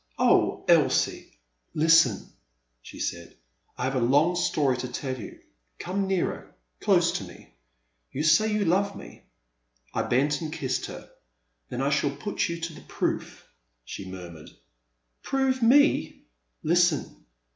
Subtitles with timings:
[0.17, 1.31] Oh Elsie!''
[1.85, 2.25] Listen!
[2.53, 3.37] '* she said,
[3.77, 5.37] I have a long story to tell you;
[5.77, 7.53] come nearer, close to me.
[8.11, 9.25] You say you love me?"
[9.93, 11.07] I bent and kissed her.
[11.69, 13.47] "Then I shall put you to the proof,
[13.85, 14.49] she murmured.
[15.21, 16.21] "Prove me I""
[16.63, 17.25] Listen.